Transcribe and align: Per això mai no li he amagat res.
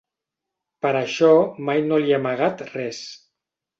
Per 0.85 0.93
això 1.01 1.29
mai 1.69 1.85
no 1.91 2.01
li 2.05 2.15
he 2.17 2.19
amagat 2.21 2.65
res. 2.73 3.03